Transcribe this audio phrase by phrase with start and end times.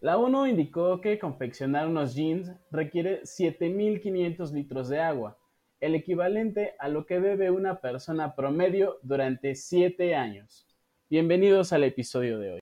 [0.00, 5.36] La ONU indicó que confeccionar unos jeans requiere 7.500 litros de agua,
[5.80, 10.68] el equivalente a lo que bebe una persona promedio durante 7 años.
[11.10, 12.60] Bienvenidos al episodio de hoy.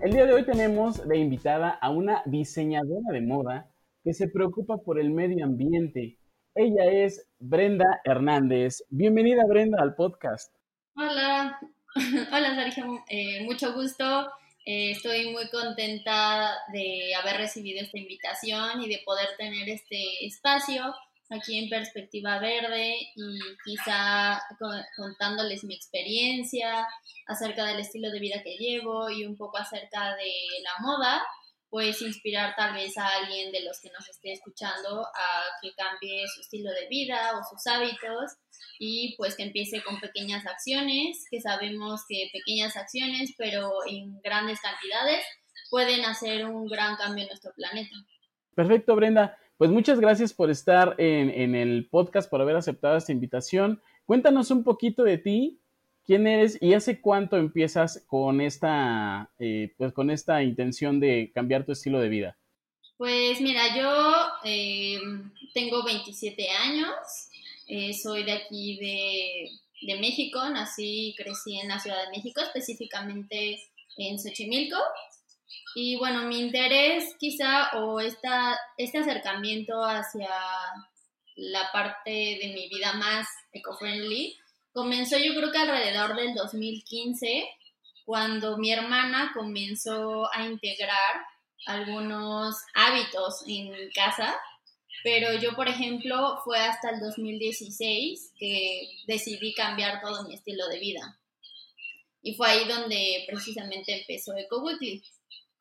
[0.00, 3.70] El día de hoy tenemos de invitada a una diseñadora de moda
[4.02, 6.16] que se preocupa por el medio ambiente
[6.54, 8.84] ella es Brenda Hernández.
[8.90, 10.54] Bienvenida, Brenda, al podcast.
[10.96, 11.58] Hola,
[12.32, 14.30] hola Sergio, eh, mucho gusto.
[14.64, 20.94] Eh, estoy muy contenta de haber recibido esta invitación y de poder tener este espacio
[21.30, 24.40] aquí en Perspectiva Verde y quizá
[24.94, 26.86] contándoles mi experiencia
[27.26, 30.32] acerca del estilo de vida que llevo y un poco acerca de
[30.62, 31.22] la moda
[31.72, 36.28] puedes inspirar tal vez a alguien de los que nos esté escuchando a que cambie
[36.28, 38.32] su estilo de vida o sus hábitos
[38.78, 44.60] y pues que empiece con pequeñas acciones, que sabemos que pequeñas acciones, pero en grandes
[44.60, 45.24] cantidades,
[45.70, 47.96] pueden hacer un gran cambio en nuestro planeta.
[48.54, 49.38] Perfecto, Brenda.
[49.56, 53.80] Pues muchas gracias por estar en, en el podcast, por haber aceptado esta invitación.
[54.04, 55.61] Cuéntanos un poquito de ti,
[56.04, 61.64] ¿Quién eres y hace cuánto empiezas con esta, eh, pues con esta intención de cambiar
[61.64, 62.38] tu estilo de vida?
[62.96, 65.00] Pues mira, yo eh,
[65.54, 66.90] tengo 27 años,
[68.02, 73.62] soy de aquí de, de, México, nací y crecí en la Ciudad de México, específicamente
[73.96, 74.78] en Xochimilco.
[75.74, 80.28] Y bueno, mi interés quizá o esta, este acercamiento hacia
[81.36, 84.36] la parte de mi vida más eco-friendly
[84.72, 87.44] Comenzó yo creo que alrededor del 2015,
[88.06, 91.26] cuando mi hermana comenzó a integrar
[91.66, 94.34] algunos hábitos en casa,
[95.04, 100.78] pero yo, por ejemplo, fue hasta el 2016 que decidí cambiar todo mi estilo de
[100.78, 101.18] vida.
[102.22, 104.64] Y fue ahí donde precisamente empezó Eco.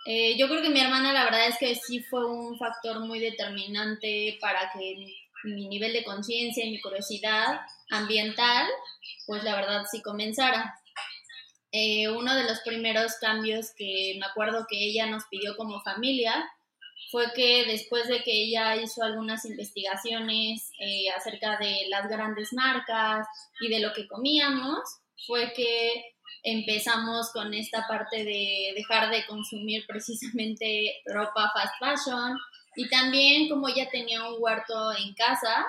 [0.06, 3.20] Eh, yo creo que mi hermana, la verdad es que sí fue un factor muy
[3.20, 4.96] determinante para que
[5.44, 8.68] mi nivel de conciencia y mi curiosidad ambiental,
[9.28, 10.76] pues la verdad sí comenzara.
[11.72, 16.50] Eh, uno de los primeros cambios que me acuerdo que ella nos pidió como familia
[17.12, 23.28] fue que después de que ella hizo algunas investigaciones eh, acerca de las grandes marcas
[23.60, 24.80] y de lo que comíamos,
[25.28, 32.38] fue que empezamos con esta parte de dejar de consumir precisamente ropa fast fashion
[32.76, 35.66] y también como ella tenía un huerto en casa,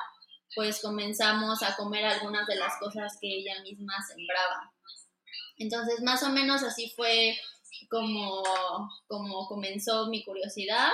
[0.55, 4.73] pues comenzamos a comer algunas de las cosas que ella misma sembraba.
[5.59, 7.37] Entonces, más o menos así fue
[7.89, 8.43] como,
[9.07, 10.91] como comenzó mi curiosidad,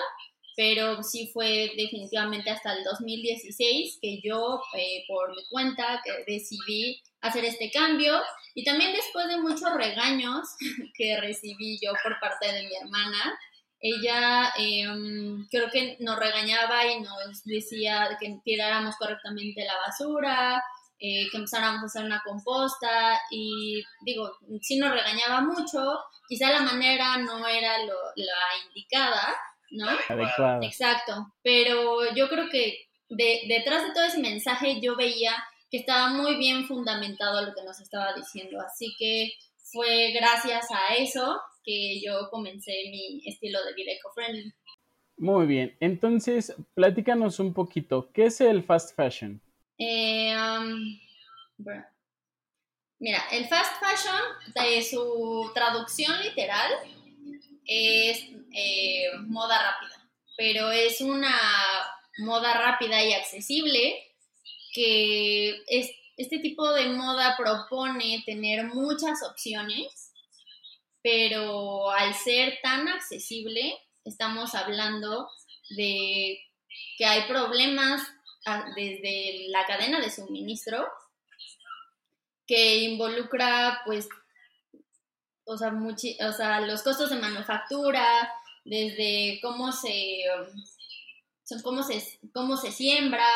[0.56, 7.44] pero sí fue definitivamente hasta el 2016 que yo, eh, por mi cuenta, decidí hacer
[7.44, 8.20] este cambio
[8.54, 10.48] y también después de muchos regaños
[10.96, 13.38] que recibí yo por parte de mi hermana,
[13.80, 20.62] ella em, creo que nos regañaba y nos decía que tiráramos correctamente la basura,
[20.98, 25.78] eh, que empezáramos a hacer una composta y digo, sí nos regañaba mucho,
[26.28, 29.36] quizá la manera no era lo, la indicada,
[29.70, 29.86] ¿no?
[30.08, 30.58] Adecuada.
[30.62, 35.36] Exacto, pero yo creo que de, detrás de todo ese mensaje yo veía
[35.70, 39.34] que estaba muy bien fundamentado lo que nos estaba diciendo, así que
[39.70, 44.54] fue gracias a eso que yo comencé mi estilo de vida eco-friendly.
[45.18, 49.38] Muy bien, entonces platícanos un poquito, ¿qué es el fast fashion?
[49.76, 50.98] Eh, um,
[52.98, 54.16] mira, el fast fashion,
[54.54, 56.72] de su traducción literal,
[57.66, 58.24] es
[58.54, 61.36] eh, moda rápida, pero es una
[62.20, 63.94] moda rápida y accesible
[64.72, 70.07] que es, este tipo de moda propone tener muchas opciones
[71.02, 75.28] pero al ser tan accesible, estamos hablando
[75.70, 76.38] de
[76.96, 78.02] que hay problemas
[78.46, 80.86] ah, desde la cadena de suministro
[82.46, 84.08] que involucra pues
[85.48, 88.04] o sea, o sea, los costos de manufactura,
[88.64, 90.24] desde cómo se,
[91.62, 93.26] cómo se, cómo se siembra,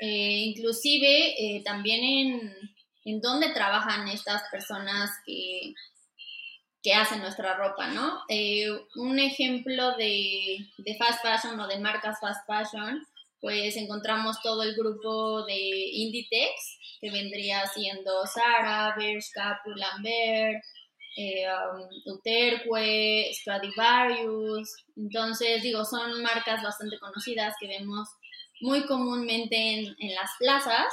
[0.00, 2.70] eh, inclusive eh, también en,
[3.04, 5.74] en dónde trabajan estas personas que,
[6.84, 8.20] que hacen nuestra ropa, ¿no?
[8.28, 10.58] Eh, un ejemplo de,
[10.98, 13.02] fast fashion o de marcas fast fashion,
[13.40, 20.62] pues encontramos todo el grupo de Inditex, que vendría siendo Zara, Bershka, Pull&Bear,
[21.16, 24.76] eh, um, Uterque, Stradivarius.
[24.94, 28.08] Entonces, digo, son marcas bastante conocidas que vemos
[28.60, 30.92] muy comúnmente en, en las plazas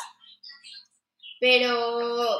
[1.40, 2.40] Pero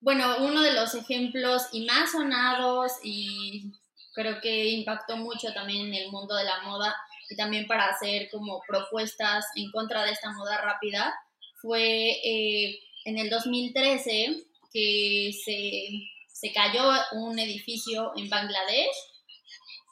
[0.00, 3.72] bueno, uno de los ejemplos y más sonados y
[4.14, 6.94] creo que impactó mucho también en el mundo de la moda
[7.28, 11.14] y también para hacer como propuestas en contra de esta moda rápida
[11.60, 15.88] fue eh, en el 2013 que se,
[16.32, 18.96] se cayó un edificio en Bangladesh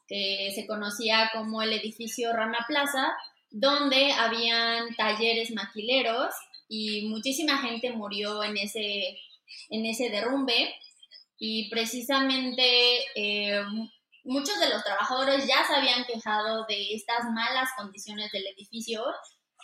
[0.09, 3.13] que se conocía como el edificio Rana Plaza,
[3.51, 6.33] donde habían talleres maquileros
[6.69, 9.19] y muchísima gente murió en ese,
[9.71, 10.75] en ese derrumbe.
[11.39, 12.63] Y precisamente
[13.15, 13.63] eh,
[14.25, 19.05] muchos de los trabajadores ya se habían quejado de estas malas condiciones del edificio.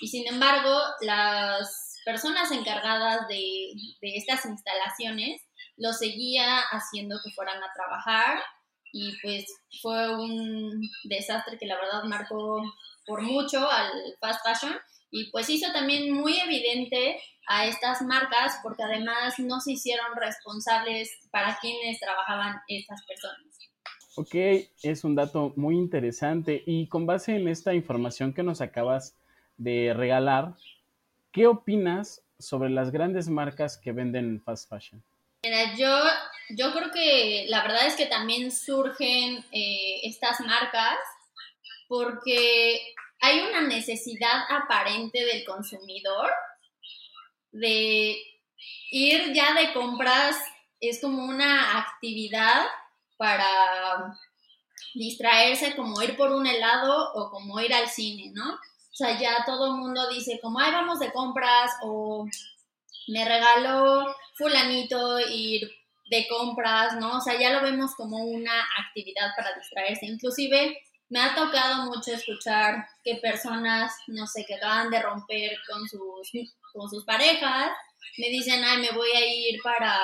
[0.00, 5.40] Y sin embargo las personas encargadas de, de estas instalaciones
[5.76, 8.42] lo seguía haciendo que fueran a trabajar.
[8.92, 9.46] Y pues
[9.80, 12.60] fue un desastre que la verdad marcó
[13.06, 13.90] por mucho al
[14.20, 14.78] fast fashion
[15.12, 21.10] y pues hizo también muy evidente a estas marcas porque además no se hicieron responsables
[21.30, 23.46] para quienes trabajaban estas personas.
[24.16, 24.34] Ok,
[24.82, 29.16] es un dato muy interesante y con base en esta información que nos acabas
[29.58, 30.54] de regalar,
[31.30, 35.02] ¿qué opinas sobre las grandes marcas que venden fast fashion?
[35.44, 35.94] Mira, yo,
[36.56, 40.98] yo creo que la verdad es que también surgen eh, estas marcas
[41.88, 46.28] porque hay una necesidad aparente del consumidor
[47.52, 48.16] de
[48.90, 50.36] ir ya de compras,
[50.80, 52.64] es como una actividad
[53.16, 54.18] para
[54.94, 58.54] distraerse, como ir por un helado o como ir al cine, ¿no?
[58.54, 62.26] O sea, ya todo el mundo dice como, ay, vamos de compras o
[63.06, 65.70] me regaló fulanito ir
[66.10, 67.18] de compras, ¿no?
[67.18, 70.06] O sea, ya lo vemos como una actividad para distraerse.
[70.06, 70.76] Inclusive
[71.12, 76.30] me ha tocado mucho escuchar que personas, no sé, que acaban de romper con sus,
[76.72, 77.70] con sus parejas,
[78.16, 79.94] me dicen, ay, me voy a ir para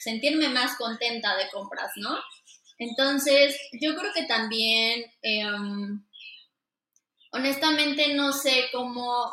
[0.00, 2.18] sentirme más contenta de compras, ¿no?
[2.78, 6.04] Entonces, yo creo que también, em,
[7.30, 9.30] honestamente, no sé cómo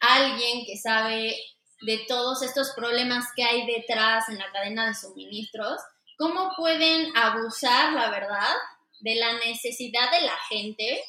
[0.00, 1.36] alguien que sabe
[1.82, 5.78] de todos estos problemas que hay detrás en la cadena de suministros,
[6.16, 8.54] cómo pueden abusar, la verdad,
[9.02, 11.04] de la necesidad de la gente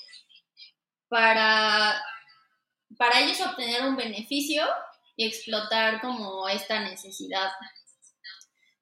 [1.07, 2.03] para,
[2.97, 4.65] para ellos obtener un beneficio
[5.15, 7.51] y explotar como esta necesidad.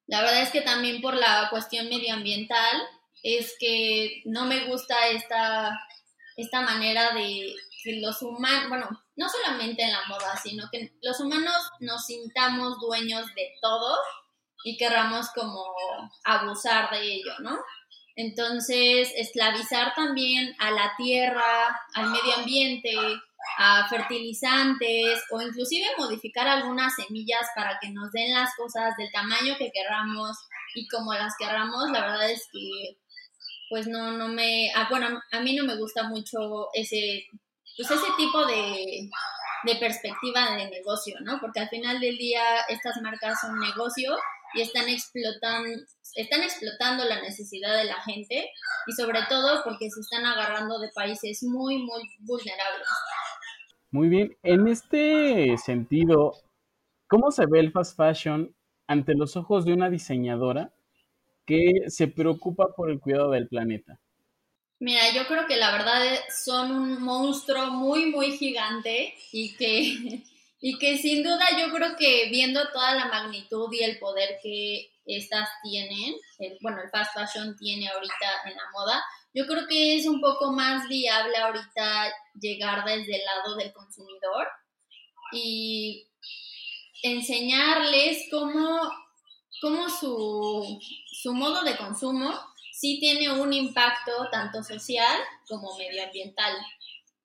[0.06, 2.82] La verdad es que también por la cuestión medioambiental
[3.22, 5.78] es que no me gusta esta,
[6.36, 11.20] esta manera de que los humanos, bueno, no solamente en la moda, sino que los
[11.20, 13.98] humanos nos sintamos dueños de todo
[14.64, 15.64] y querramos como
[16.24, 17.58] abusar de ello, ¿no?
[18.16, 22.94] Entonces, esclavizar también a la tierra, al medio ambiente,
[23.58, 29.56] a fertilizantes o inclusive modificar algunas semillas para que nos den las cosas del tamaño
[29.58, 30.36] que querramos
[30.74, 32.98] y como las querramos, la verdad es que
[33.68, 37.26] pues no, no me, ah, bueno, a mí no me gusta mucho ese
[37.76, 39.08] pues ese tipo de,
[39.78, 41.38] perspectiva de negocio, ¿no?
[41.40, 44.14] Porque al final del día estas marcas son negocio
[44.54, 45.68] y están explotando,
[46.14, 48.50] están explotando la necesidad de la gente
[48.86, 52.86] y sobre todo porque se están agarrando de países muy, muy vulnerables.
[53.90, 56.34] Muy bien, en este sentido,
[57.08, 58.54] ¿cómo se ve el fast fashion
[58.86, 60.72] ante los ojos de una diseñadora
[61.46, 64.00] que se preocupa por el cuidado del planeta?
[64.82, 66.02] Mira, yo creo que la verdad
[66.44, 70.24] son un monstruo muy, muy gigante y que,
[70.64, 74.92] y que sin duda yo creo que viendo toda la magnitud y el poder que
[75.04, 76.14] estas tienen,
[76.60, 79.04] bueno, el fast fashion tiene ahorita en la moda,
[79.34, 84.46] yo creo que es un poco más viable ahorita llegar desde el lado del consumidor
[85.32, 86.06] y
[87.02, 88.88] enseñarles cómo,
[89.60, 92.32] cómo su, su modo de consumo
[92.72, 96.54] sí tiene un impacto tanto social como medioambiental.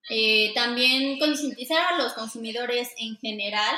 [0.09, 3.75] Eh, también concientizar a los consumidores en general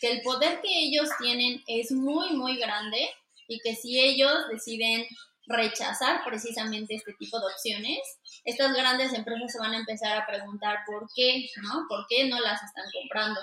[0.00, 3.08] que el poder que ellos tienen es muy, muy grande
[3.48, 5.04] y que si ellos deciden
[5.46, 7.98] rechazar precisamente este tipo de opciones,
[8.44, 11.86] estas grandes empresas se van a empezar a preguntar por qué, ¿no?
[11.88, 13.40] ¿Por qué no las están comprando?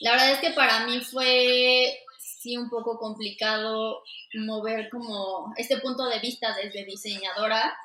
[0.00, 4.02] La verdad es que para mí fue sí un poco complicado
[4.34, 7.76] mover como este punto de vista desde diseñadora,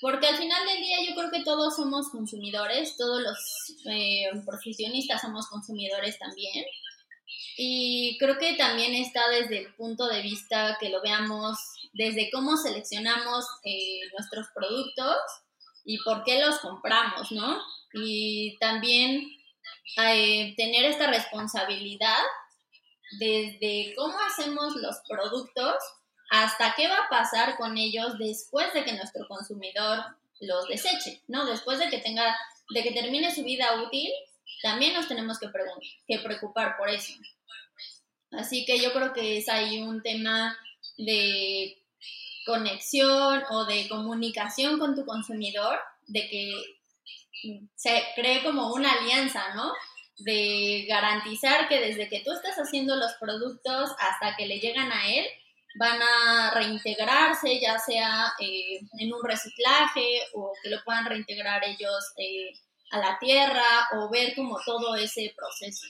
[0.00, 3.38] porque al final del día yo creo que todos somos consumidores, todos los
[3.90, 6.64] eh, profesionistas somos consumidores también.
[7.56, 11.58] Y creo que también está desde el punto de vista que lo veamos
[11.92, 15.16] desde cómo seleccionamos eh, nuestros productos
[15.84, 17.60] y por qué los compramos, ¿no?
[17.92, 19.28] Y también
[19.96, 22.22] eh, tener esta responsabilidad
[23.18, 25.74] desde cómo hacemos los productos
[26.30, 30.04] hasta qué va a pasar con ellos después de que nuestro consumidor
[30.40, 31.46] los deseche, ¿no?
[31.46, 32.36] Después de que tenga,
[32.70, 34.10] de que termine su vida útil,
[34.62, 35.48] también nos tenemos que,
[36.06, 37.12] que preocupar por eso.
[38.32, 40.56] Así que yo creo que es ahí un tema
[40.98, 41.78] de
[42.44, 46.52] conexión o de comunicación con tu consumidor, de que
[47.74, 49.72] se cree como una alianza, ¿no?
[50.18, 55.08] De garantizar que desde que tú estás haciendo los productos hasta que le llegan a
[55.08, 55.26] él,
[55.78, 62.12] van a reintegrarse, ya sea eh, en un reciclaje o que lo puedan reintegrar ellos
[62.16, 62.52] eh,
[62.90, 65.86] a la tierra o ver como todo ese proceso.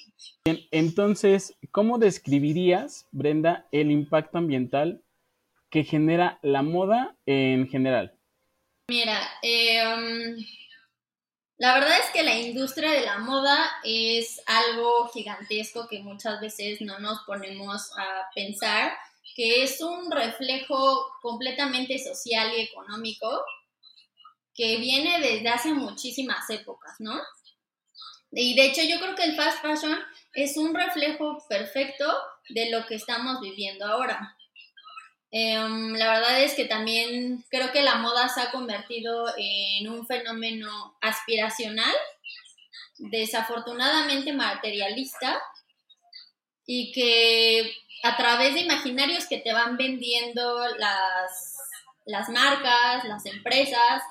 [0.71, 5.03] Entonces, ¿cómo describirías, Brenda, el impacto ambiental
[5.71, 8.15] que genera la moda en general?
[8.89, 10.37] Mira, eh,
[11.59, 16.81] la verdad es que la industria de la moda es algo gigantesco que muchas veces
[16.81, 18.93] no nos ponemos a pensar,
[19.39, 23.45] que es un reflejo completamente social y económico
[24.53, 27.17] que viene desde hace muchísimas épocas, ¿no?
[28.33, 29.97] Y de hecho yo creo que el fast fashion
[30.35, 32.05] es un reflejo perfecto
[32.49, 34.37] de lo que estamos viviendo ahora.
[35.31, 40.05] Em, la verdad es que también creo que la moda se ha convertido en un
[40.05, 41.95] fenómeno aspiracional,
[42.97, 45.41] desafortunadamente materialista,
[46.71, 51.57] y que a través de imaginarios que te van vendiendo las,
[52.05, 54.03] las marcas, las empresas,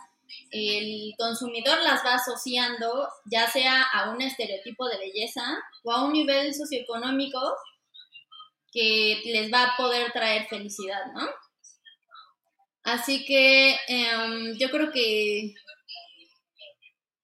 [0.49, 5.43] el consumidor las va asociando ya sea a un estereotipo de belleza
[5.83, 7.39] o a un nivel socioeconómico
[8.71, 11.29] que les va a poder traer felicidad, ¿no?
[12.81, 15.53] Así que em, yo creo que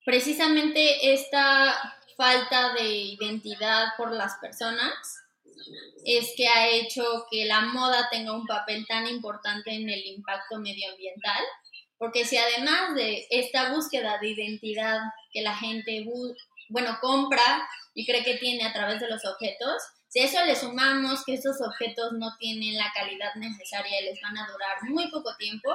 [0.05, 5.22] precisamente esta falta de identidad por las personas
[6.05, 10.59] es que ha hecho que la moda tenga un papel tan importante en el impacto
[10.59, 11.43] medioambiental
[12.03, 14.99] porque si además de esta búsqueda de identidad
[15.31, 16.05] que la gente,
[16.67, 20.53] bueno, compra y cree que tiene a través de los objetos, si a eso le
[20.57, 25.09] sumamos que estos objetos no tienen la calidad necesaria y les van a durar muy
[25.11, 25.69] poco tiempo,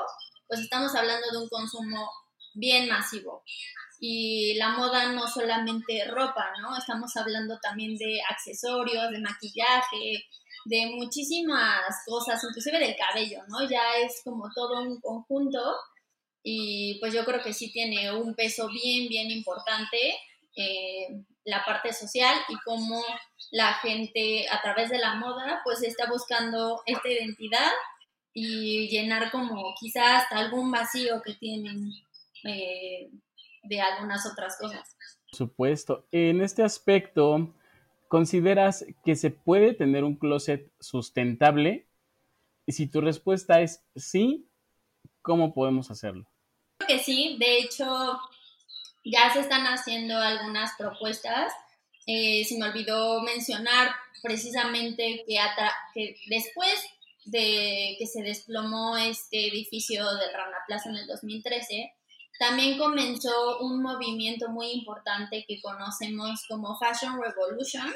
[0.47, 2.11] pues estamos hablando de un consumo
[2.53, 3.43] bien masivo.
[4.01, 6.77] Y la moda no solamente ropa, ¿no?
[6.77, 10.25] Estamos hablando también de accesorios, de maquillaje,
[10.65, 13.69] de muchísimas cosas, inclusive del cabello, ¿no?
[13.69, 15.59] Ya es como todo un conjunto
[16.43, 19.99] y pues yo creo que sí tiene un peso bien, bien importante
[20.57, 23.03] eh, la parte social y cómo
[23.51, 27.71] la gente a través de la moda pues está buscando esta identidad
[28.35, 31.91] y llenar como quizás hasta algún vacío que tienen
[32.45, 33.11] eh,
[33.69, 34.97] de algunas otras cosas.
[35.31, 36.07] Por supuesto.
[36.11, 37.55] En este aspecto,
[38.09, 41.87] ¿consideras que se puede tener un closet sustentable?
[42.67, 44.49] Y si tu respuesta es sí,
[45.29, 46.27] ¿Cómo podemos hacerlo?
[46.79, 48.19] Creo que sí, de hecho
[49.05, 51.53] ya se están haciendo algunas propuestas.
[52.07, 53.91] Eh, se me olvidó mencionar
[54.23, 55.39] precisamente que,
[55.93, 56.73] que después
[57.27, 61.93] de que se desplomó este edificio del Rana Plaza en el 2013,
[62.39, 67.93] también comenzó un movimiento muy importante que conocemos como Fashion Revolution,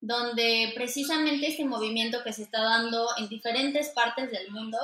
[0.00, 4.78] donde precisamente este movimiento que se está dando en diferentes partes del mundo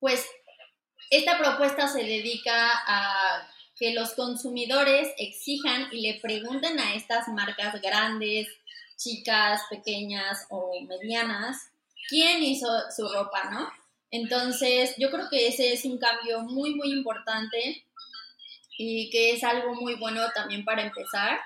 [0.00, 0.26] pues
[1.10, 3.46] esta propuesta se dedica a
[3.78, 8.48] que los consumidores exijan y le pregunten a estas marcas grandes,
[8.96, 11.70] chicas, pequeñas o medianas,
[12.08, 13.70] quién hizo su ropa, ¿no?
[14.10, 17.86] Entonces, yo creo que ese es un cambio muy, muy importante
[18.76, 21.38] y que es algo muy bueno también para empezar.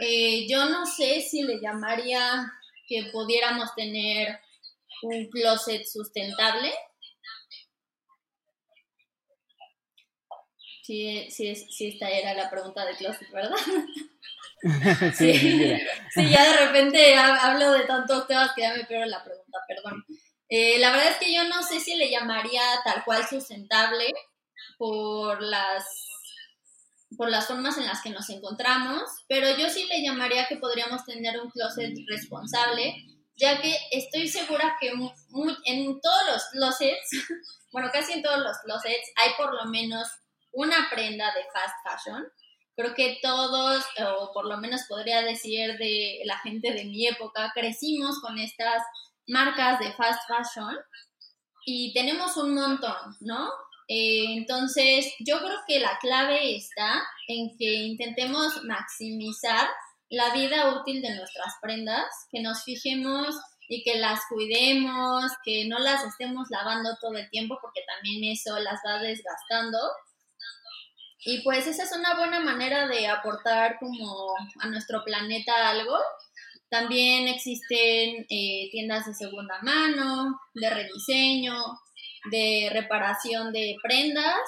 [0.00, 2.52] Eh, yo no sé si le llamaría
[2.86, 4.38] que pudiéramos tener
[5.02, 6.72] un closet sustentable,
[10.88, 13.54] Sí, sí, sí, esta era la pregunta de Closet, ¿verdad?
[15.14, 15.78] sí,
[16.14, 20.02] sí, ya de repente hablo de tantos temas que ya me pierdo la pregunta, perdón.
[20.48, 24.12] Eh, la verdad es que yo no sé si le llamaría tal cual sustentable
[24.78, 25.84] por las
[27.16, 31.04] por las formas en las que nos encontramos, pero yo sí le llamaría que podríamos
[31.04, 32.94] tener un closet responsable,
[33.34, 37.10] ya que estoy segura que en todos los closets,
[37.72, 40.06] bueno, casi en todos los closets hay por lo menos
[40.52, 42.26] una prenda de fast fashion.
[42.76, 43.84] Creo que todos,
[44.18, 48.82] o por lo menos podría decir de la gente de mi época, crecimos con estas
[49.28, 50.76] marcas de fast fashion
[51.64, 53.48] y tenemos un montón, ¿no?
[53.88, 59.68] Eh, entonces, yo creo que la clave está en que intentemos maximizar
[60.10, 63.34] la vida útil de nuestras prendas, que nos fijemos
[63.68, 68.58] y que las cuidemos, que no las estemos lavando todo el tiempo porque también eso
[68.58, 69.78] las va desgastando.
[71.20, 75.98] Y pues esa es una buena manera de aportar como a nuestro planeta algo.
[76.70, 81.54] También existen eh, tiendas de segunda mano, de rediseño,
[82.30, 84.40] de reparación de prendas.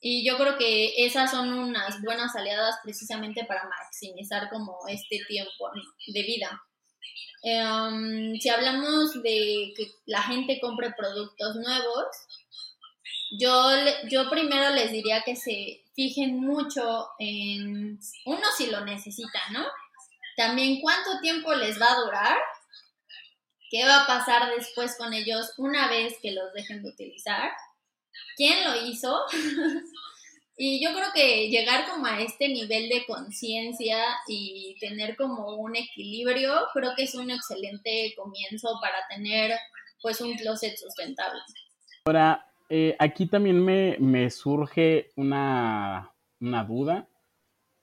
[0.00, 5.70] Y yo creo que esas son unas buenas aliadas precisamente para maximizar como este tiempo
[6.06, 6.62] de vida.
[7.42, 12.06] Em, si hablamos de que la gente compre productos nuevos,
[13.38, 13.70] yo,
[14.08, 19.64] yo primero les diría que se fijen mucho en, uno si lo necesita, ¿no?
[20.38, 22.38] También cuánto tiempo les va a durar,
[23.70, 27.50] qué va a pasar después con ellos una vez que los dejen de utilizar,
[28.36, 29.20] quién lo hizo
[30.60, 35.76] Y yo creo que llegar como a este nivel de conciencia y tener como un
[35.76, 39.56] equilibrio, creo que es un excelente comienzo para tener
[40.02, 41.40] pues un closet sustentable.
[42.06, 47.08] Ahora, eh, aquí también me, surge una, duda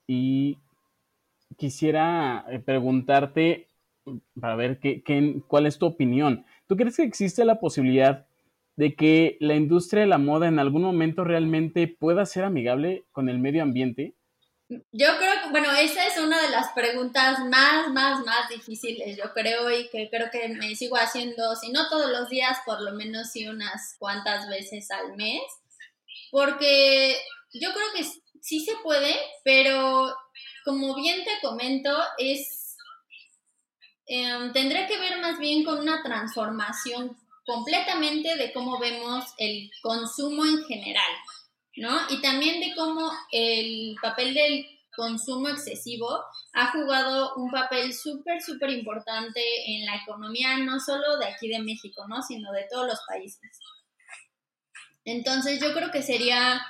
[0.06, 0.58] y
[1.58, 3.70] quisiera eh, preguntarte
[4.40, 6.46] para ver qué, qué, cuál es tu opinión.
[6.68, 8.28] ¿Tú crees que existe la posibilidad
[8.76, 13.30] de que la industria de la moda en algún momento realmente pueda ser amigable con
[13.30, 14.16] el medio ambiente?
[14.68, 19.32] Yo creo que, bueno, esa es una de las preguntas más, más, más difíciles, yo
[19.34, 22.94] creo, y que creo que me sigo haciendo, si no todos los días, por lo
[22.94, 25.44] menos sí unas cuantas veces al mes,
[26.32, 27.16] porque
[27.54, 28.04] yo creo que
[28.42, 30.16] sí se puede, pero
[30.66, 32.76] como bien te comento, es,
[34.08, 40.44] eh, tendrá que ver más bien con una transformación completamente de cómo vemos el consumo
[40.44, 41.12] en general,
[41.78, 41.96] ¿no?
[42.10, 46.10] Y también de cómo el papel del consumo excesivo
[46.54, 51.60] ha jugado un papel súper, súper importante en la economía, no solo de aquí de
[51.60, 52.24] México, ¿no?
[52.24, 53.60] Sino de todos los países.
[55.04, 56.66] Entonces yo creo que sería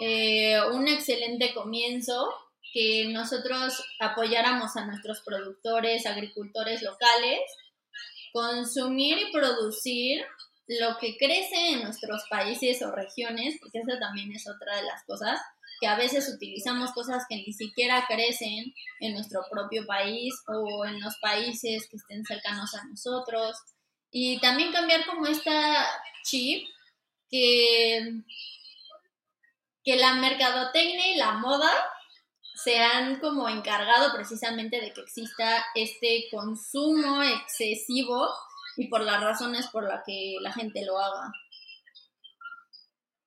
[0.00, 2.28] eh, un excelente comienzo
[2.72, 7.40] que nosotros apoyáramos a nuestros productores, agricultores locales
[8.32, 10.24] consumir y producir
[10.66, 15.02] lo que crece en nuestros países o regiones, porque esa también es otra de las
[15.04, 15.40] cosas,
[15.80, 21.00] que a veces utilizamos cosas que ni siquiera crecen en nuestro propio país o en
[21.00, 23.56] los países que estén cercanos a nosotros.
[24.12, 25.88] Y también cambiar como esta
[26.22, 26.68] chip
[27.30, 28.22] que,
[29.82, 31.70] que la mercadotecnia y la moda
[32.64, 38.28] se han como encargado precisamente de que exista este consumo excesivo
[38.76, 41.32] y por las razones por las que la gente lo haga.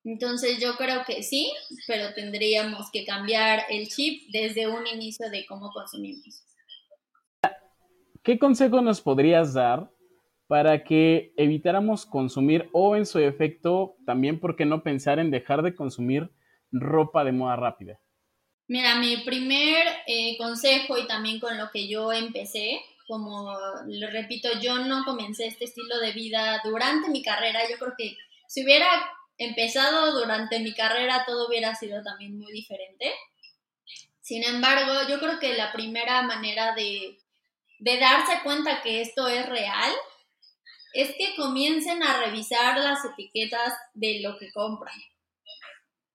[0.04, 1.52] Entonces yo creo que sí,
[1.86, 6.44] pero tendríamos que cambiar el chip desde un inicio de cómo consumimos.
[8.22, 9.90] ¿Qué consejo nos podrías dar
[10.46, 15.62] para que evitáramos consumir o en su efecto también, ¿por qué no pensar en dejar
[15.62, 16.30] de consumir
[16.70, 17.98] ropa de moda rápida?
[18.66, 23.52] Mira, mi primer eh, consejo y también con lo que yo empecé, como
[23.86, 27.60] lo repito, yo no comencé este estilo de vida durante mi carrera.
[27.68, 28.16] Yo creo que
[28.48, 28.88] si hubiera
[29.36, 33.12] empezado durante mi carrera todo hubiera sido también muy diferente.
[34.20, 37.18] Sin embargo, yo creo que la primera manera de,
[37.78, 39.92] de darse cuenta que esto es real
[40.94, 44.94] es que comiencen a revisar las etiquetas de lo que compran.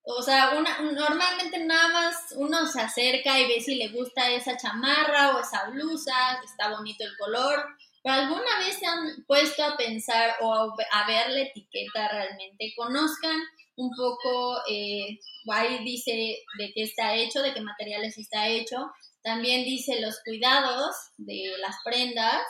[0.04, 4.58] O sea, una, normalmente nada más uno se acerca y ve si le gusta esa
[4.58, 7.64] chamarra o esa blusa, está bonito el color,
[8.02, 13.38] pero alguna vez se han puesto a pensar o a, ver la etiqueta realmente, conozcan
[13.76, 15.20] un poco, eh,
[15.52, 20.96] ahí dice de qué está hecho, de qué materiales está hecho, también dice los cuidados
[21.18, 22.42] de las prendas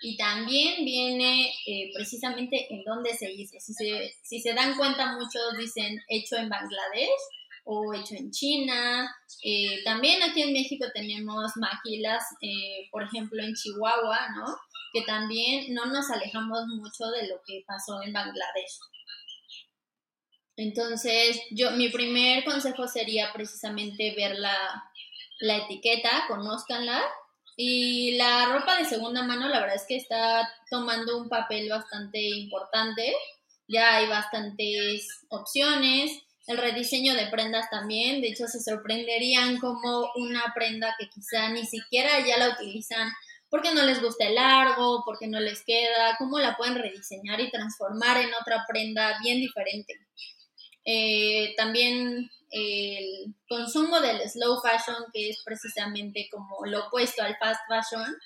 [0.00, 3.58] y también viene eh, precisamente en dónde se hizo.
[3.58, 7.08] Si se, dan cuenta, muchos dicen hecho en Bangladesh
[7.64, 9.10] o hecho en China.
[9.42, 14.56] Eh, también aquí en México tenemos maquilas, eh, por ejemplo, en Chihuahua, ¿no?
[14.92, 18.78] Que también no nos alejamos mucho de lo que pasó en Bangladesh.
[20.56, 24.56] Entonces, yo, mi primer consejo sería precisamente ver la,
[25.40, 27.02] la etiqueta, conózcanla
[27.60, 32.20] y la ropa de segunda mano, la verdad es que está tomando un papel bastante
[32.20, 33.12] importante.
[33.66, 36.12] Ya hay bastantes opciones.
[36.46, 38.20] El rediseño de prendas también.
[38.20, 43.10] De hecho, se sorprenderían como una prenda que quizá ni siquiera ya la utilizan
[43.50, 47.50] porque no les gusta el largo, porque no les queda, cómo la pueden rediseñar y
[47.50, 49.94] transformar en otra prenda bien diferente.
[50.90, 57.60] Eh, también el consumo del slow fashion, que es precisamente como lo opuesto al fast
[57.68, 58.16] fashion.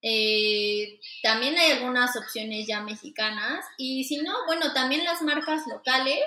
[0.00, 6.24] Eh, también hay algunas opciones ya mexicanas y si no, bueno, también las marcas locales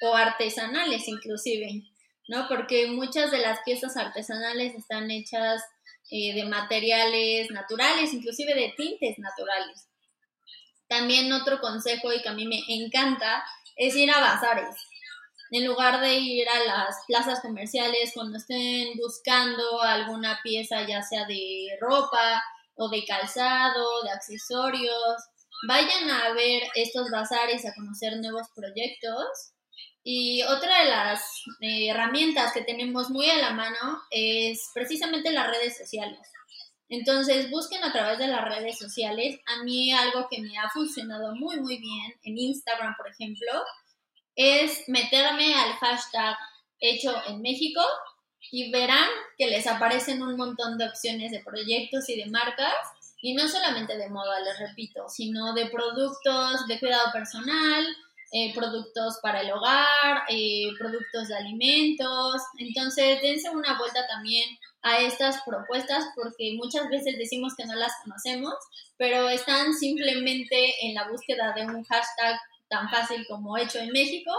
[0.00, 1.82] o artesanales inclusive,
[2.28, 2.48] ¿no?
[2.48, 5.62] Porque muchas de las piezas artesanales están hechas
[6.10, 9.86] eh, de materiales naturales, inclusive de tintes naturales.
[10.88, 13.44] También otro consejo y que a mí me encanta
[13.76, 14.76] es ir a bazares.
[15.50, 21.26] En lugar de ir a las plazas comerciales cuando estén buscando alguna pieza, ya sea
[21.26, 22.42] de ropa
[22.76, 25.16] o de calzado, de accesorios,
[25.68, 29.52] vayan a ver estos bazares, a conocer nuevos proyectos.
[30.04, 31.20] Y otra de las
[31.60, 36.18] eh, herramientas que tenemos muy a la mano es precisamente las redes sociales.
[36.92, 39.40] Entonces, busquen a través de las redes sociales.
[39.46, 43.50] A mí algo que me ha funcionado muy, muy bien en Instagram, por ejemplo,
[44.36, 46.36] es meterme al hashtag
[46.80, 47.80] hecho en México
[48.50, 52.74] y verán que les aparecen un montón de opciones de proyectos y de marcas.
[53.22, 57.86] Y no solamente de moda, les repito, sino de productos de cuidado personal,
[58.32, 62.42] eh, productos para el hogar, eh, productos de alimentos.
[62.58, 67.92] Entonces, dense una vuelta también a estas propuestas porque muchas veces decimos que no las
[68.02, 68.54] conocemos,
[68.96, 74.32] pero están simplemente en la búsqueda de un hashtag tan fácil como hecho en México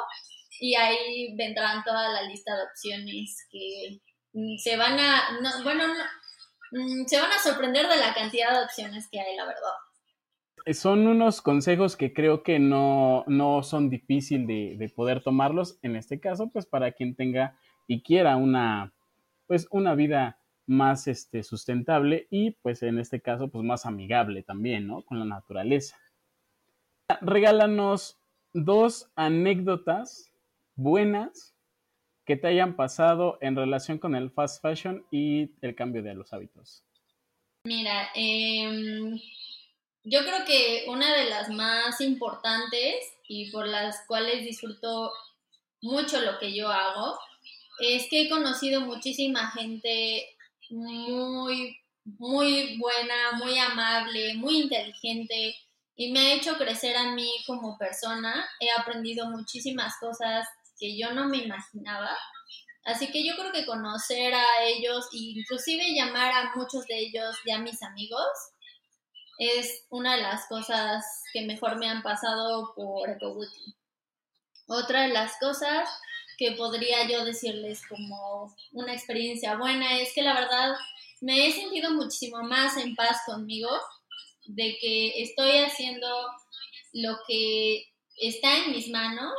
[0.60, 4.00] y ahí vendrán toda la lista de opciones que
[4.34, 5.84] mm, se van a, bueno,
[6.72, 10.74] mm, se van a sorprender de la cantidad de opciones que hay, la verdad.
[10.74, 15.96] Son unos consejos que creo que no, no son difícil de, de poder tomarlos, en
[15.98, 18.94] este caso, pues para quien tenga y quiera una,
[19.54, 24.88] pues una vida más este, sustentable y pues en este caso pues más amigable también,
[24.88, 25.04] ¿no?
[25.04, 25.96] Con la naturaleza.
[27.22, 28.18] Regálanos
[28.52, 30.32] dos anécdotas
[30.74, 31.56] buenas
[32.26, 36.34] que te hayan pasado en relación con el fast fashion y el cambio de los
[36.34, 36.84] hábitos.
[37.66, 39.20] Mira, em,
[40.04, 42.96] yo creo que una de las más importantes
[43.28, 45.12] y por las cuales disfruto
[45.80, 47.20] mucho lo que yo hago
[47.80, 50.36] es que he conocido muchísima gente
[50.70, 55.56] muy, muy buena, muy amable, muy inteligente
[55.96, 58.48] y me ha hecho crecer a mí como persona.
[58.60, 60.48] He aprendido muchísimas cosas
[60.80, 62.18] que yo no me imaginaba.
[62.86, 67.38] Así que yo creo que conocer a ellos e inclusive llamar a muchos de ellos
[67.46, 68.28] ya mis amigos
[69.38, 73.76] es una de las cosas que mejor me han pasado por EcoBooty.
[74.68, 75.90] Otra de las cosas
[76.44, 80.76] que podría yo decirles como una experiencia buena es que la verdad
[81.22, 83.70] me he sentido muchísimo más en paz conmigo,
[84.46, 86.06] de que estoy haciendo
[86.92, 87.86] lo que
[88.18, 89.32] está en mis manos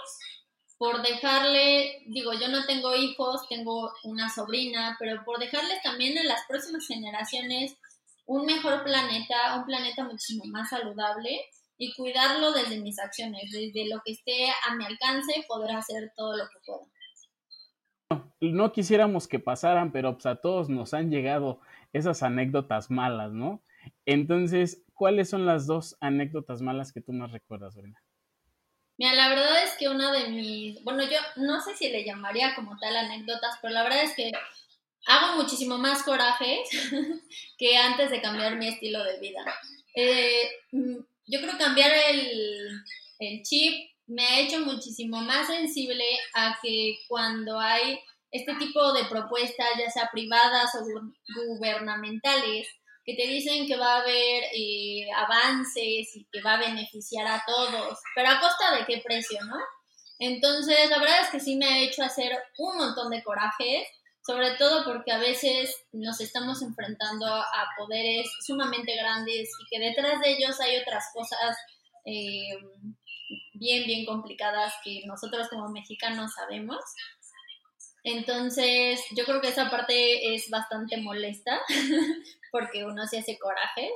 [0.79, 6.25] por dejarle, digo, yo no tengo hijos, tengo una sobrina, pero por dejarles también a
[6.25, 7.77] las próximas generaciones
[8.25, 11.38] un mejor planeta, un planeta muchísimo más saludable
[11.77, 16.35] y cuidarlo desde mis acciones, desde lo que esté a mi alcance, poder hacer todo
[16.35, 16.94] lo que pueda.
[18.40, 21.61] No quisiéramos que pasaran, pero pues a todos nos han llegado
[21.92, 23.62] esas anécdotas malas, ¿no?
[24.07, 28.03] Entonces, ¿cuáles son las dos anécdotas malas que tú más recuerdas, Brenda?
[28.96, 32.55] Mira, la verdad es que una de mis, bueno, yo no sé si le llamaría
[32.55, 34.31] como tal anécdotas, pero la verdad es que
[35.07, 36.62] hago muchísimo más coraje
[37.59, 39.44] que antes de cambiar mi estilo de vida.
[39.94, 40.96] Eh, mm,
[41.27, 42.83] yo creo cambiar el,
[43.18, 47.99] el chip me ha hecho muchísimo más sensible a que cuando hay
[48.31, 50.85] este tipo de propuestas, ya sea privadas o
[51.47, 52.67] gubernamentales,
[53.05, 57.43] que te dicen que va a haber eh, avances y que va a beneficiar a
[57.47, 59.57] todos, pero a costa de qué precio, ¿no?
[60.19, 63.87] Entonces, la verdad es que sí me ha hecho hacer un montón de corajes,
[64.27, 70.21] sobre todo porque a veces nos estamos enfrentando a poderes sumamente grandes y que detrás
[70.21, 71.57] de ellos hay otras cosas
[72.07, 72.57] eh,
[73.55, 76.79] bien, bien complicadas que nosotros como mexicanos sabemos.
[78.03, 81.61] Entonces, yo creo que esa parte es bastante molesta
[82.53, 83.90] porque uno se hace corajes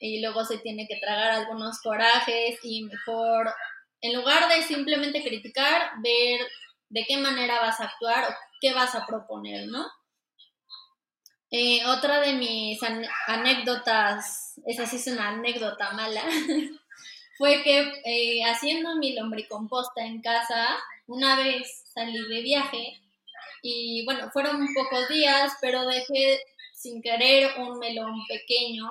[0.00, 3.54] y luego se tiene que tragar algunos corajes y mejor,
[4.00, 6.40] en lugar de simplemente criticar, ver
[6.88, 9.86] de qué manera vas a actuar o qué vas a proponer, ¿no?
[11.52, 12.80] Eh, otra de mis
[13.26, 16.24] anécdotas, esa sí es una anécdota mala,
[17.42, 20.78] fue que eh, haciendo mi lombricomposta en casa,
[21.08, 23.00] una vez salí de viaje
[23.62, 26.38] y bueno, fueron pocos días, pero dejé
[26.72, 28.88] sin querer un melón pequeño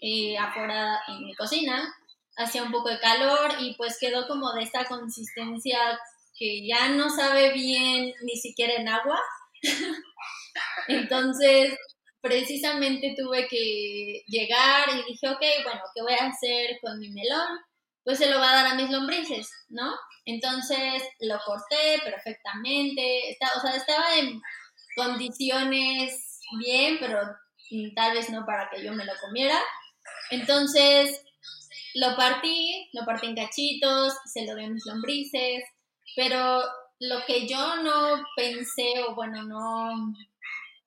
[0.00, 1.92] eh, afuera en mi cocina.
[2.36, 5.98] Hacía un poco de calor y pues quedó como de esta consistencia
[6.38, 9.18] que ya no sabe bien ni siquiera en agua.
[10.86, 11.76] Entonces,
[12.24, 17.58] precisamente tuve que llegar y dije, ok, bueno, ¿qué voy a hacer con mi melón?
[18.02, 19.92] Pues se lo va a dar a mis lombrices, ¿no?
[20.24, 24.40] Entonces lo corté perfectamente, o sea, estaba en
[24.96, 27.20] condiciones bien, pero
[27.94, 29.60] tal vez no para que yo me lo comiera.
[30.30, 31.22] Entonces
[31.92, 35.62] lo partí, lo partí en cachitos, se lo di a mis lombrices,
[36.16, 36.62] pero
[37.00, 40.14] lo que yo no pensé, o bueno, no,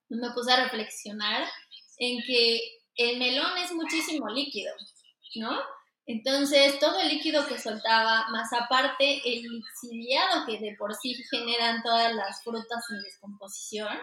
[0.10, 1.48] me puse a reflexionar
[1.98, 2.62] en que
[2.96, 4.74] el melón es muchísimo líquido,
[5.36, 5.60] ¿no?
[6.06, 11.84] Entonces, todo el líquido que soltaba, más aparte el lixiviado que de por sí generan
[11.84, 13.98] todas las frutas en descomposición,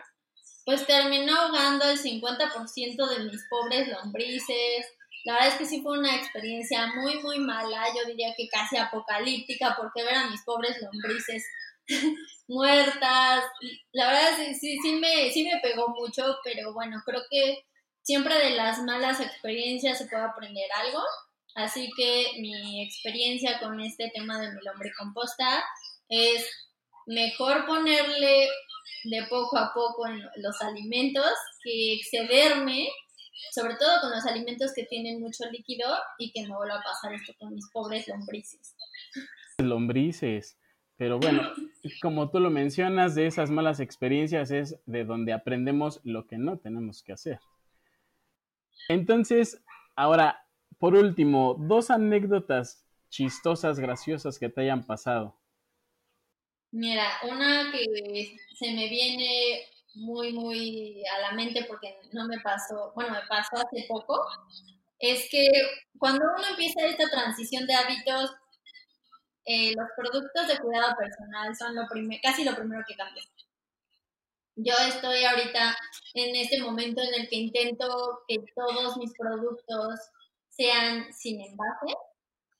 [0.66, 4.86] pues terminó ahogando el 50% de mis pobres lombrices.
[5.24, 8.76] La verdad es que sí fue una experiencia muy, muy mala, yo diría que casi
[8.76, 11.42] apocalíptica, porque ver a mis pobres lombrices
[12.48, 13.44] muertas.
[13.92, 17.64] La verdad sí, sí, sí, me, sí me pegó mucho, pero bueno, creo que
[18.02, 21.02] siempre de las malas experiencias se puede aprender algo.
[21.54, 25.64] Así que mi experiencia con este tema de mi composta
[26.08, 26.48] es
[27.06, 28.48] mejor ponerle
[29.04, 31.30] de poco a poco en los alimentos
[31.62, 32.88] que excederme,
[33.52, 35.86] sobre todo con los alimentos que tienen mucho líquido
[36.18, 38.74] y que no vuelva a pasar esto con mis pobres lombrices.
[39.58, 40.58] Lombrices.
[40.96, 41.42] Pero bueno,
[42.00, 46.58] como tú lo mencionas, de esas malas experiencias es de donde aprendemos lo que no
[46.58, 47.40] tenemos que hacer.
[48.88, 49.62] Entonces,
[49.96, 50.46] ahora,
[50.78, 55.36] por último, dos anécdotas chistosas, graciosas que te hayan pasado.
[56.70, 59.60] Mira, una que se me viene
[59.94, 64.26] muy, muy a la mente porque no me pasó, bueno, me pasó hace poco,
[64.98, 65.46] es que
[65.98, 68.34] cuando uno empieza esta transición de hábitos,
[69.46, 71.82] eh, los productos de cuidado personal son lo
[72.22, 73.22] casi lo primero que cambia.
[74.56, 75.76] Yo estoy ahorita
[76.14, 80.00] en este momento en el que intento que todos mis productos
[80.48, 81.94] sean sin envase.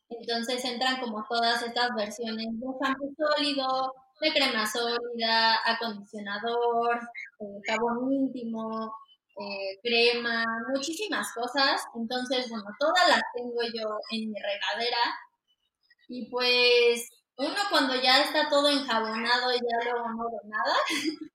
[0.08, 7.00] Entonces entran como todas estas versiones de shampoo sólido, de crema sólida, acondicionador,
[7.40, 8.94] eh, jabón íntimo,
[9.40, 10.44] eh, crema,
[10.74, 11.82] muchísimas cosas.
[11.94, 14.98] Entonces, bueno, todas las tengo yo en mi regadera
[16.08, 20.74] y pues uno cuando ya está todo enjabonado ya luego no ve nada.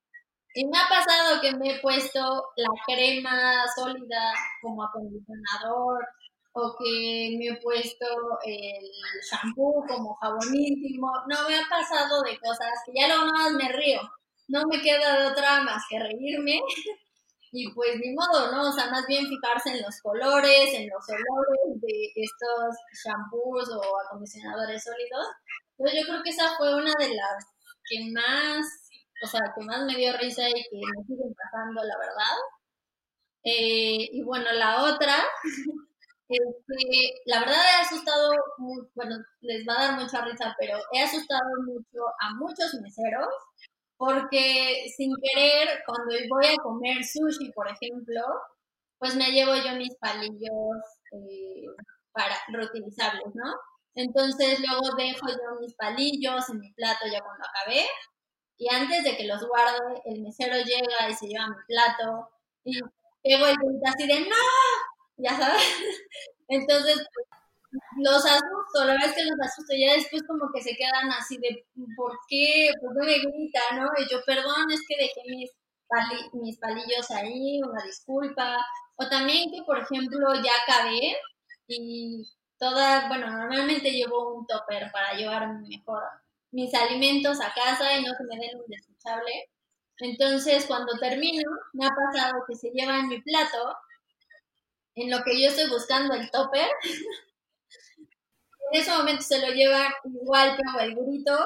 [0.56, 2.20] y me ha pasado que me he puesto
[2.56, 6.08] la crema sólida como acondicionador
[6.54, 8.06] o que me he puesto
[8.46, 8.92] el
[9.30, 11.12] shampoo como jabón íntimo.
[11.28, 14.02] No, me ha pasado de cosas que ya luego nada más me río.
[14.48, 16.60] No me queda de otra más que reírme
[17.52, 18.70] y pues ni modo, ¿no?
[18.70, 23.82] O sea, más bien fijarse en los colores, en los olores de estos shampoos o
[24.06, 25.28] acondicionadores sólidos.
[25.78, 27.46] Entonces yo creo que esa fue una de las
[27.86, 28.66] que más,
[29.24, 32.38] o sea, que más me dio risa y que me siguen pasando, la verdad.
[33.44, 35.16] Eh, y bueno, la otra
[37.26, 38.32] la verdad he asustado,
[38.94, 43.28] bueno, les va a dar mucha risa, pero he asustado mucho a muchos meseros
[43.98, 48.22] porque sin querer, cuando voy a comer sushi, por ejemplo,
[49.00, 50.78] pues me llevo yo mis palillos
[51.14, 51.66] eh,
[52.12, 53.54] para reutilizables, ¿no?
[53.96, 57.86] Entonces luego dejo yo mis palillos en mi plato ya cuando acabé
[58.58, 62.30] y antes de que los guarde, el mesero llega y se lleva mi plato
[62.66, 62.78] y
[63.24, 64.36] pego el grito así de ¡No!
[65.18, 65.64] Ya sabes.
[66.50, 67.08] Entonces,
[67.98, 71.66] los asusto, la verdad que los asusto, ya después como que se quedan así de,
[71.96, 72.72] ¿por qué?
[72.82, 73.90] ¿Por qué me grita, no?
[73.98, 75.52] Y yo, perdón, es que dejé mis,
[76.34, 78.58] mis palillos ahí, una disculpa.
[78.96, 81.18] O también que, por ejemplo, ya acabé
[81.68, 82.24] y
[82.58, 86.04] toda, bueno, normalmente llevo un topper para llevar mejor
[86.52, 89.50] mis alimentos a casa y no se me den un desechable.
[90.00, 93.76] Entonces, cuando termino, me ha pasado que se llevan mi plato,
[94.96, 96.68] en lo que yo estoy buscando el topper,
[98.72, 101.38] en ese momento se lo llevan igual, pero el grito,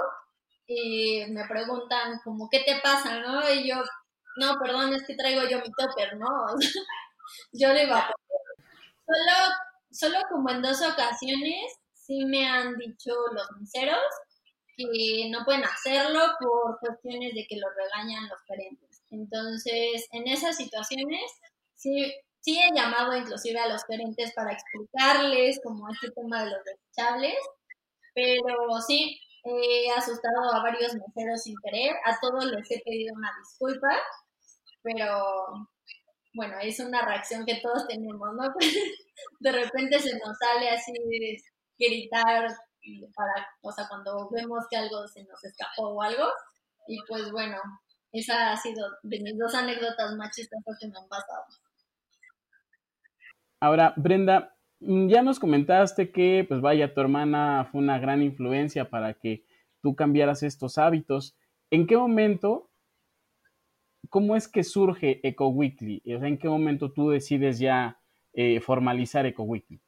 [0.67, 3.49] y me preguntan como, ¿qué te pasa, no?
[3.49, 3.83] Y yo,
[4.37, 6.27] no, perdón, es que traigo yo mi topper, ¿no?
[7.53, 8.13] yo le iba a
[9.05, 9.55] Solo,
[9.91, 13.99] solo como en dos ocasiones sí me han dicho los miseros
[14.77, 19.03] que no pueden hacerlo por cuestiones de que los regañan los gerentes.
[19.11, 21.21] Entonces, en esas situaciones,
[21.75, 26.59] sí, Sí he llamado inclusive a los gerentes para explicarles como este tema de los
[26.65, 27.37] desechables,
[28.13, 33.31] pero sí, he asustado a varios meseros sin querer, a todos les he pedido una
[33.39, 33.97] disculpa,
[34.83, 35.69] pero
[36.33, 38.53] bueno, es una reacción que todos tenemos, ¿no?
[39.39, 40.91] de repente se nos sale así
[41.77, 42.47] gritar
[43.15, 46.25] para, o sea, cuando vemos que algo se nos escapó o algo.
[46.87, 47.57] Y pues bueno,
[48.11, 51.45] esa ha sido de mis dos anécdotas más chistosas que me han pasado.
[53.59, 58.89] Ahora, Brenda, mm, ya nos comentaste que, pues vaya, tu hermana fue una gran influencia
[58.89, 59.45] para que
[59.81, 61.37] tú cambiaras estos hábitos.
[61.71, 62.69] ¿En qué momento,
[64.09, 66.01] cómo es que surge Eco Weekly?
[66.07, 67.99] O ¿en qué momento tú decides ya
[68.33, 69.81] eh, formalizar Eco Weekly?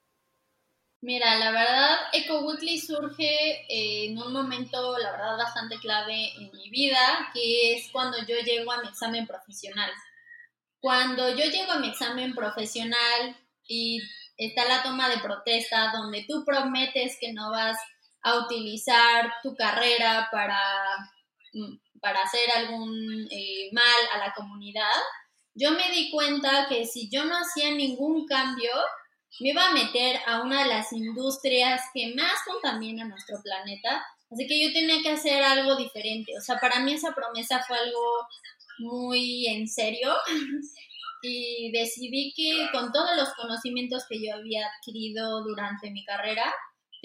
[1.01, 6.69] Mira, la verdad, Eco Weekly surge en un momento, la verdad, bastante clave en mi
[6.69, 9.91] vida, que es cuando yo llego a mi examen profesional.
[10.79, 14.01] Cuando yo llego a mi examen profesional y
[14.37, 17.77] está la toma de protesta donde tú prometes que no vas
[18.23, 20.59] a utilizar tu carrera para,
[21.53, 21.75] mm,
[22.05, 24.93] para hacer algún eh, mal a la comunidad,
[25.55, 28.69] yo me di cuenta que si yo no hacía ningún cambio,
[29.39, 34.05] me iba a meter a una de las industrias que más contamina nuestro planeta.
[34.29, 36.37] Así que yo tenía que hacer algo diferente.
[36.37, 38.27] O sea, para mí esa promesa fue algo
[38.77, 40.13] muy en serio
[41.23, 46.53] y decidí que con todos los conocimientos que yo había adquirido durante mi carrera,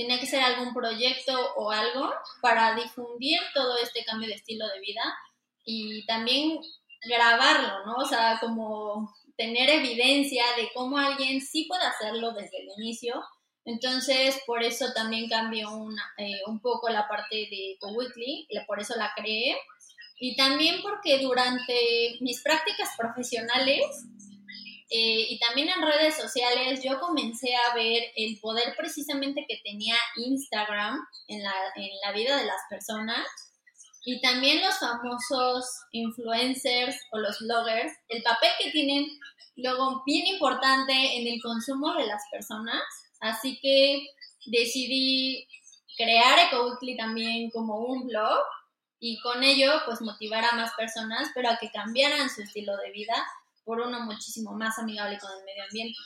[0.00, 2.10] tenía que ser algún proyecto o algo
[2.40, 5.02] para difundir todo este cambio de estilo de vida
[5.64, 6.58] y también
[7.06, 7.96] grabarlo, ¿no?
[7.96, 13.22] O sea, como tener evidencia de cómo alguien sí puede hacerlo desde el inicio.
[13.66, 15.68] Entonces, por eso también cambió
[16.16, 19.56] eh, un poco la parte de CoWeekly, por eso la creé.
[20.18, 23.80] Y también porque durante mis prácticas profesionales
[24.92, 29.94] eh, y también en redes sociales yo comencé a ver el poder precisamente que tenía
[30.16, 30.98] Instagram
[31.28, 33.24] en la, en la vida de las personas
[34.04, 39.06] y también los famosos influencers o los bloggers, el papel que tienen
[39.54, 42.82] luego bien importante en el consumo de las personas.
[43.20, 44.08] Así que
[44.46, 45.46] decidí
[45.96, 48.42] crear EcoWeekly también como un blog
[48.98, 52.90] y con ello pues motivar a más personas, pero a que cambiaran su estilo de
[52.90, 53.14] vida
[53.70, 55.96] por uno muchísimo más amigable con el medio ambiente.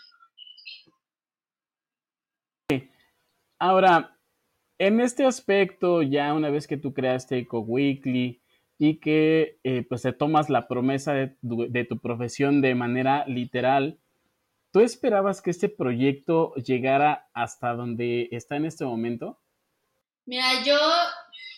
[3.58, 4.18] Ahora,
[4.76, 8.42] en este aspecto, ya una vez que tú creaste Eco Weekly
[8.76, 13.98] y que eh, pues te tomas la promesa de tu, profesión de manera literal,
[14.70, 19.40] ¿tú esperabas que este proyecto llegara hasta donde está en este momento?
[20.26, 20.78] Mira, yo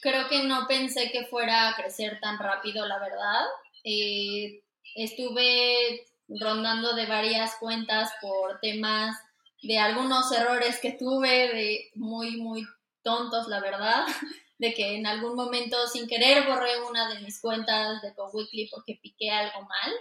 [0.02, 3.44] creo que no pensé que fuera a crecer tan rápido, la verdad.
[3.82, 4.62] Eh,
[4.94, 9.16] estuve rondando de varias cuentas por temas
[9.62, 12.66] de algunos errores que tuve, de muy, muy
[13.02, 14.06] tontos, la verdad,
[14.58, 18.98] de que en algún momento sin querer borré una de mis cuentas de CoWeekly porque
[19.00, 19.92] piqué algo mal.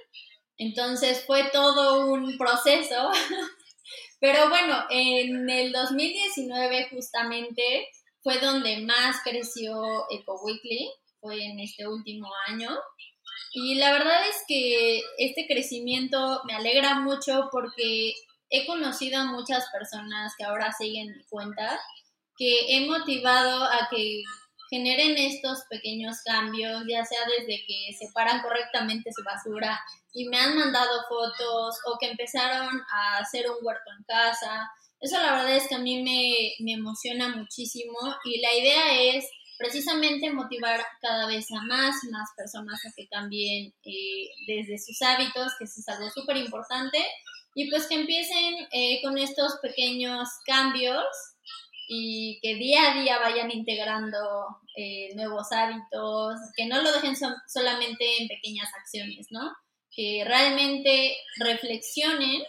[0.57, 3.11] Entonces fue todo un proceso.
[4.19, 7.89] Pero bueno, en el 2019 justamente
[8.21, 12.71] fue donde más creció EcoWeekly, fue en este último año.
[13.57, 18.13] Y la verdad es que este crecimiento me alegra mucho porque
[18.49, 21.79] he conocido a muchas personas que ahora siguen mi cuenta
[22.37, 24.23] que he motivado a que
[24.69, 29.79] generen estos pequeños cambios, ya sea desde que separan correctamente su basura
[30.11, 34.69] y me han mandado fotos o que empezaron a hacer un huerto en casa.
[34.99, 40.31] Eso la verdad es que a mí me, emociona muchísimo y la idea es precisamente
[40.31, 45.65] motivar cada vez a más más personas a que cambien eh, desde sus hábitos, que
[45.65, 46.99] es algo súper importante,
[47.53, 51.05] y pues que empiecen eh, con estos pequeños cambios
[51.87, 54.17] y que día a día vayan integrando
[54.75, 57.15] eh, nuevos hábitos, que no lo dejen
[57.47, 59.53] solamente en pequeñas acciones, ¿no?
[59.91, 62.43] Que realmente reflexionen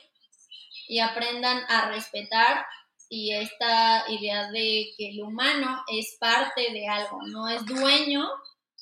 [0.88, 2.64] y aprendan a respetar
[3.08, 8.28] y esta idea de que el humano es parte de algo, no es dueño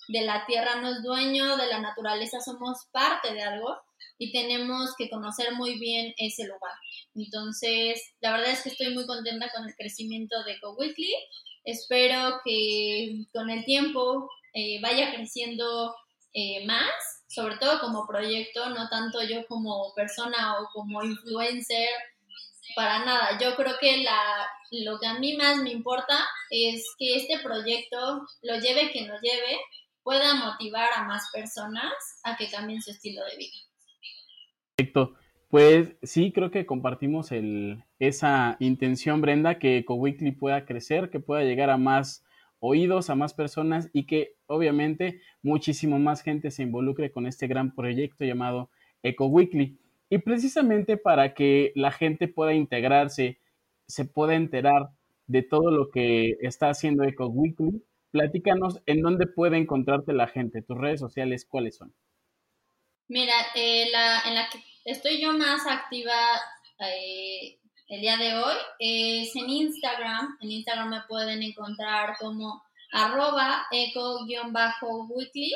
[0.08, 3.76] de la tierra, no es dueño de la naturaleza, somos parte de algo
[4.18, 6.72] y tenemos que conocer muy bien ese lugar.
[7.14, 11.14] Entonces, la verdad es que estoy muy contenta con el crecimiento de GoWeekly.
[11.64, 15.94] Espero que con el tiempo eh, vaya creciendo
[16.32, 16.90] eh, más,
[17.28, 21.88] sobre todo como proyecto, no tanto yo como persona o como influencer,
[22.74, 23.38] para nada.
[23.40, 26.18] Yo creo que la, lo que a mí más me importa
[26.50, 29.58] es que este proyecto, lo lleve que lo lleve,
[30.02, 31.92] pueda motivar a más personas
[32.24, 33.56] a que cambien su estilo de vida.
[34.76, 35.14] Perfecto.
[35.48, 41.44] Pues sí, creo que compartimos el, esa intención, Brenda, que EcoWeekly pueda crecer, que pueda
[41.44, 42.24] llegar a más
[42.58, 47.74] oídos, a más personas y que obviamente muchísimo más gente se involucre con este gran
[47.74, 48.70] proyecto llamado
[49.02, 49.78] EcoWeekly.
[50.14, 53.40] Y precisamente para que la gente pueda integrarse,
[53.88, 54.90] se pueda enterar
[55.26, 57.82] de todo lo que está haciendo Eco Weekly.
[58.12, 61.92] Platícanos en dónde puede encontrarte la gente, tus redes sociales, ¿cuáles son?
[63.08, 66.14] Mira, eh, la, en la que estoy yo más activa
[66.78, 67.58] eh,
[67.88, 70.38] el día de hoy es en Instagram.
[70.40, 72.62] En Instagram me pueden encontrar como
[72.92, 75.52] arroba eco-weekly.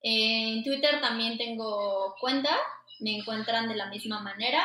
[0.00, 2.56] En Twitter también tengo cuenta,
[3.02, 4.62] me encuentran de la misma manera.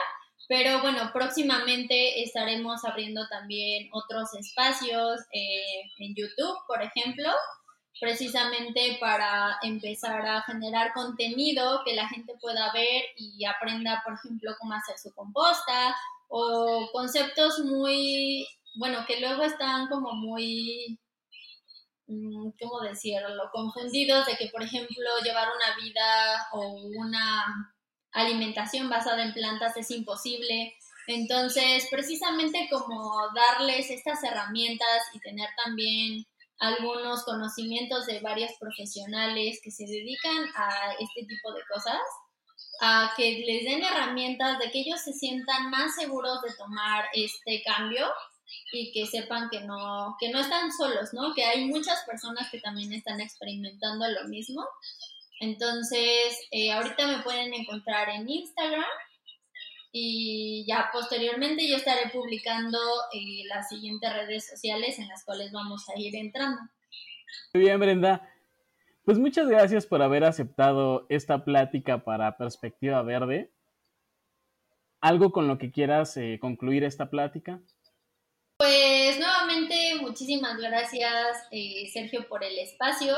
[0.48, 7.30] Pero bueno, próximamente estaremos abriendo también otros espacios eh, en YouTube, por ejemplo,
[8.00, 14.56] precisamente para empezar a generar contenido que la gente pueda ver y aprenda, por ejemplo,
[14.60, 15.96] cómo hacer su composta
[16.30, 20.98] o conceptos muy, bueno, que luego están como muy,
[22.08, 26.62] mm, ¿cómo decirlo?, confundidos de que, por ejemplo, llevar una vida o
[26.96, 27.74] una
[28.22, 30.76] alimentación basada en plantas es imposible.
[31.08, 36.26] Entonces, precisamente como darles estas herramientas y tener también
[36.60, 42.00] algunos conocimientos de varios profesionales que se dedican a este tipo de cosas,
[42.82, 47.62] a que les den herramientas de que ellos se sientan más seguros de tomar este
[47.64, 48.06] cambio
[48.72, 51.34] y que sepan que no, que no están solos, ¿no?
[51.34, 54.66] Que hay muchas personas que también están experimentando lo mismo.
[55.40, 58.84] Entonces, eh, ahorita me pueden encontrar en Instagram
[59.92, 62.78] y ya posteriormente yo estaré publicando
[63.14, 66.62] eh, las siguientes redes sociales en las cuales vamos a ir entrando.
[67.54, 68.30] Muy bien, Brenda.
[69.04, 73.52] Pues muchas gracias por haber aceptado esta plática para Perspectiva Verde.
[75.00, 77.62] ¿Algo con lo que quieras eh, concluir esta plática?
[78.58, 83.16] Pues nuevamente muchísimas gracias eh, Sergio por el espacio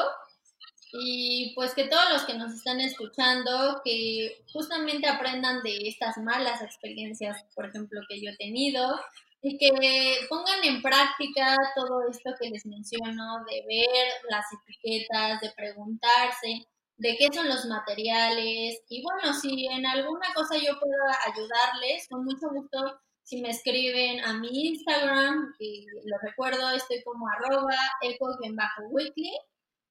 [0.92, 6.62] y pues que todos los que nos están escuchando que justamente aprendan de estas malas
[6.62, 9.00] experiencias, por ejemplo, que yo he tenido
[9.42, 15.52] y que pongan en práctica todo esto que les menciono, de ver las etiquetas, de
[15.52, 16.68] preguntarse
[17.00, 18.82] de qué son los materiales.
[18.90, 21.02] Y bueno, si en alguna cosa yo puedo
[21.34, 27.28] ayudarles, con mucho gusto, si me escriben a mi Instagram, y lo recuerdo, estoy como
[27.28, 29.32] arroba eco-weekly,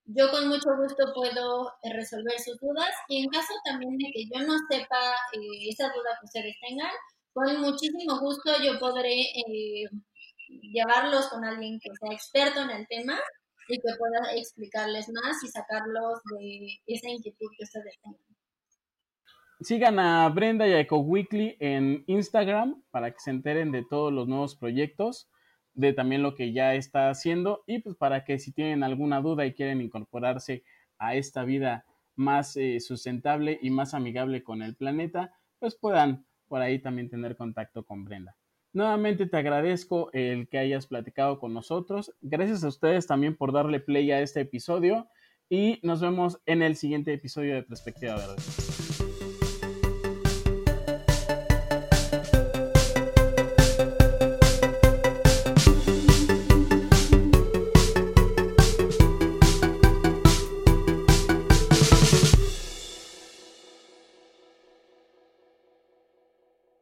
[0.09, 4.24] yo con mucho gusto puedo eh, resolver sus dudas y en caso también de que
[4.24, 6.90] yo no sepa eh, esa duda que ustedes tengan,
[7.34, 9.84] con muchísimo gusto yo podré eh,
[10.72, 13.18] llevarlos con alguien que sea experto en el tema
[13.68, 18.22] y que pueda explicarles más y sacarlos de esa inquietud que ustedes tengan.
[19.61, 24.11] Sigan a Brenda y a Eco Weekly en Instagram para que se enteren de todos
[24.11, 25.28] los nuevos proyectos,
[25.79, 29.47] de también lo que ya está haciendo y pues para que si tienen alguna duda
[29.47, 30.64] y quieren incorporarse
[30.99, 31.85] a esta vida
[32.16, 37.37] más eh, sustentable y más amigable con el planeta, pues puedan por ahí también tener
[37.37, 38.35] contacto con Brenda.
[38.72, 42.12] Nuevamente te agradezco el que hayas platicado con nosotros.
[42.20, 45.09] Gracias a ustedes también por darle play a este episodio
[45.49, 48.35] y nos vemos en el siguiente episodio de Perspectiva Verde.